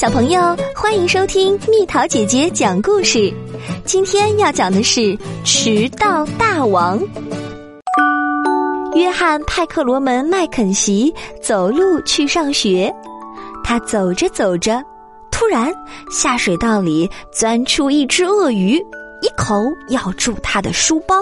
[0.00, 0.40] 小朋友，
[0.74, 3.30] 欢迎收听蜜桃姐姐讲故事。
[3.84, 6.98] 今天要讲的是迟到大王。
[8.94, 12.90] 约翰·派克罗门·麦肯锡走路去上学，
[13.62, 14.82] 他走着走着，
[15.30, 15.70] 突然
[16.10, 18.78] 下水道里钻出一只鳄鱼，
[19.20, 21.14] 一口咬住他的书包。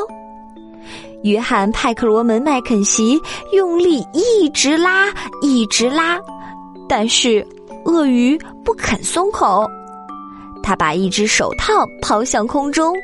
[1.24, 3.20] 约翰·派克罗门·麦肯锡
[3.52, 6.16] 用力一直拉，一直拉，
[6.88, 7.44] 但是。
[7.84, 9.66] 鳄鱼不肯松口，
[10.62, 12.94] 他把一只手套抛向空中，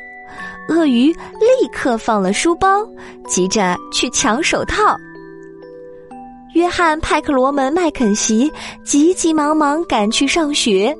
[0.69, 2.85] 鳄鱼立刻放了书包，
[3.27, 4.95] 急着去抢手套。
[6.53, 8.51] 约翰·派克罗门·麦肯锡
[8.85, 10.95] 急急忙忙赶去上学，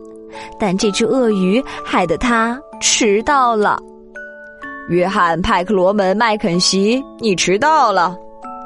[0.59, 3.79] 但这只鳄鱼害得他迟到了。
[4.89, 8.17] 约翰·派克罗门·麦肯锡，你迟到了。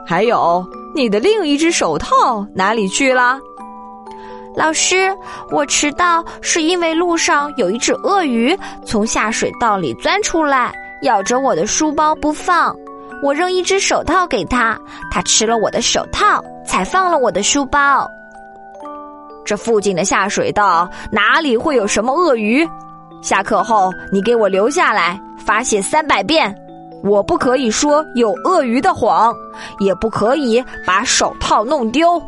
[0.07, 0.65] 还有，
[0.95, 3.39] 你的另一只手套哪里去了？
[4.55, 5.15] 老师，
[5.51, 12.75] 我迟到是因为路上有一只鳄鱼从下水道里钻出来，咬着我的书包不放。
[13.21, 14.77] 我扔一只手套给他，
[15.11, 18.09] 他吃了我的手套，才放了我的书包。
[19.45, 22.67] 这附近的下水道哪里会有什么鳄鱼？
[23.21, 26.53] 下课后你给我留下来，罚写三百遍。
[27.03, 29.33] 我不可以说有鳄鱼的谎，
[29.79, 32.21] 也不可以把手套弄丢。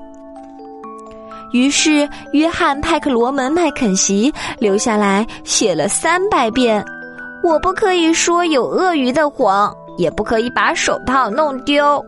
[1.52, 6.84] 于是，约翰·派克罗门·麦肯锡留下来写了三百遍
[7.44, 12.04] ：“我不可以说有鳄鱼的谎，也不可以把手套弄丢。”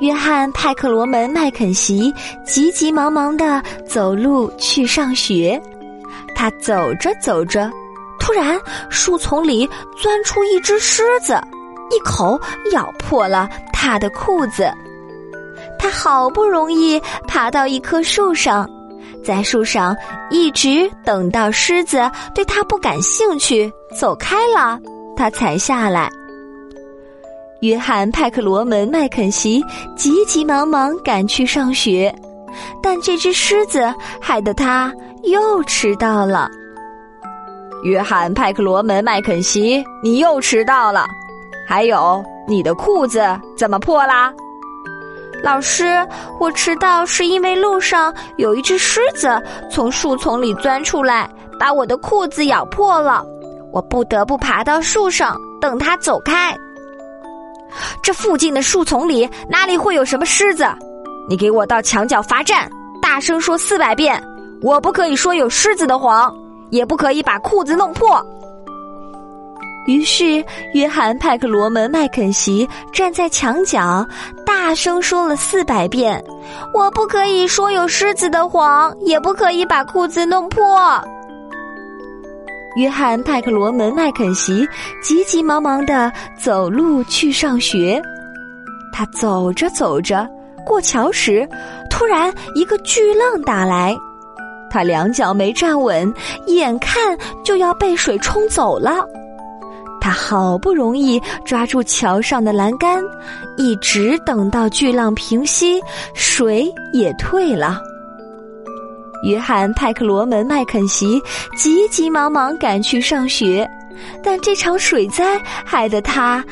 [0.00, 2.12] 约翰·派克罗门·麦肯锡
[2.44, 5.60] 急急忙忙的走路去上学。
[6.34, 7.70] 他走着走着，
[8.18, 8.58] 突然
[8.90, 11.40] 树丛里钻出一只狮子，
[11.90, 12.40] 一口
[12.72, 14.72] 咬破了他的裤子。
[15.84, 18.66] 他好不容易爬到一棵树上，
[19.22, 19.94] 在树上
[20.30, 24.80] 一直等到狮子对他不感兴趣走开了，
[25.14, 26.08] 他才下来。
[27.60, 29.62] 约翰·派克罗门·麦肯锡
[29.94, 32.14] 急急忙忙赶去上学，
[32.82, 34.90] 但这只狮子害得他
[35.24, 36.48] 又迟到了。
[37.82, 41.06] 约翰·派克罗门·麦肯锡，你又迟到了。
[41.68, 43.22] 还有，你的裤子
[43.54, 44.32] 怎么破啦？
[45.44, 45.84] 老师，
[46.40, 49.38] 我迟到是因为路上有一只狮子
[49.70, 51.28] 从树丛里钻出来，
[51.60, 53.22] 把我的裤子咬破了，
[53.70, 56.56] 我不得不爬到树上等它走开。
[58.02, 60.64] 这附近的树丛里哪里会有什么狮子？
[61.28, 62.66] 你给我到墙角罚站，
[63.02, 64.18] 大声说四百遍，
[64.62, 66.34] 我不可以说有狮子的谎，
[66.70, 68.18] 也不可以把裤子弄破。
[69.86, 74.02] 于是，约翰·派克罗门·麦肯锡站在墙角，
[74.56, 76.24] 大声说了四百遍
[76.72, 80.64] ：“我不可以说有狮子的谎，也不可以把裤子弄破。”
[82.78, 84.66] 约翰·派克罗门·麦肯锡
[85.02, 86.10] 急急忙忙的
[86.40, 88.00] 走路去上学。
[88.92, 90.26] 他走着走着，
[90.64, 91.46] 过桥时，
[91.90, 93.94] 突然一个巨浪打来，
[94.70, 96.14] 他两脚没站稳，
[96.46, 99.04] 眼看就要被水冲走了。
[100.04, 103.02] 他好不容易抓住桥上的栏杆，
[103.56, 105.80] 一直等到巨浪平息，
[106.12, 107.80] 水也退了。
[109.22, 111.18] 约翰·派克罗门·麦肯锡
[111.56, 113.66] 急急忙忙赶去上学，
[114.22, 116.44] 但这场水灾害得他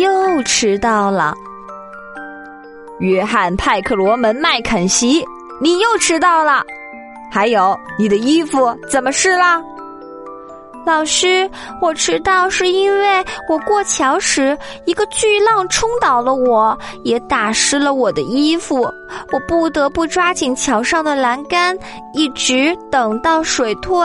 [0.00, 1.32] 又迟到了。
[2.98, 5.24] 约翰·派克罗门·麦肯锡，
[5.60, 6.64] 你又迟到了。
[7.30, 9.62] 还有，你的衣服怎么湿了？
[10.86, 11.50] 老师，
[11.82, 18.82] 我迟到是因为我过桥时一个巨浪冲倒了我，也打湿了我的衣服。
[19.32, 21.76] 我不得不抓紧桥上的栏杆，
[22.14, 23.98] 一直等到水退。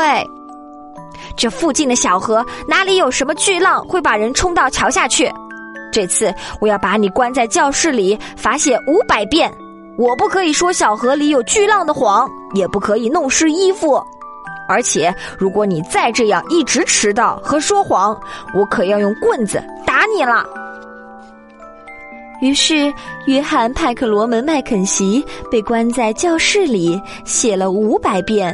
[1.37, 5.31] 这附近的小河哪里有什么巨浪会把人冲到桥下去？
[5.91, 9.53] 这次我要把你关在教室里，罚写五百遍。
[9.99, 14.03] 我不可以说小河里有巨浪的谎，也不可以弄湿衣服。
[14.67, 18.19] 而且，如果你再这样一直迟到和说谎，
[18.53, 20.45] 我可要用棍子打你了。
[22.41, 22.91] 于是，
[23.27, 28.51] 约翰·派克罗门·麦肯锡被关在教室里，写了五百遍：“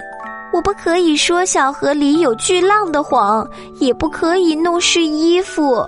[0.51, 3.47] 我不可以说小河里有巨浪的谎，
[3.79, 5.87] 也不可以弄湿衣服。”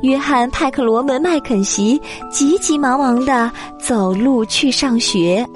[0.00, 2.00] 约翰·派克罗门·麦肯锡
[2.30, 5.46] 急急忙忙的走路去上学，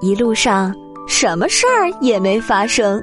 [0.00, 0.72] 一路上。
[1.06, 3.02] 什么事儿也没发生，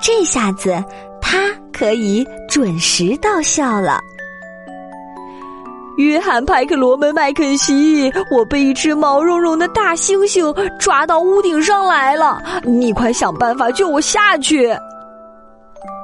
[0.00, 0.82] 这下子
[1.20, 4.00] 他可以准时到校了。
[5.98, 14.74] 约翰·派克罗门·麦肯锡，我被一只毛茸茸的大猩猩抓到屋顶上来了，你快想办法救我下去！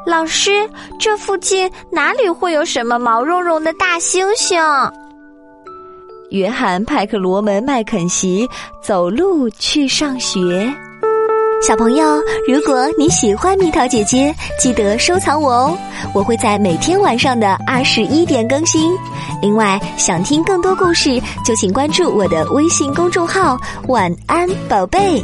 [0.06, 0.50] 老师，
[0.98, 4.92] 这附近哪里会有什么毛茸茸的大猩猩？
[6.30, 8.46] 约翰·派克罗门·麦肯锡
[8.82, 10.70] 走路去上学。
[11.60, 15.76] 小朋友，如果你喜欢蜜桃姐姐，记得收藏我哦！
[16.14, 18.96] 我会在每天晚上的二十一点更新。
[19.42, 23.58] 另外，想听更多故事，就请关注我的微信公众号
[23.88, 25.22] “晚安宝贝”。